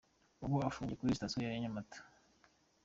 Ubu 0.43 0.57
afungiye 0.69 0.97
kuri 0.97 1.17
sitasiyo 1.17 1.45
ya 1.47 1.61
Nyamata. 1.63 1.99